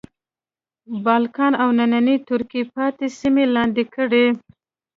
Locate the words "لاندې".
3.55-3.83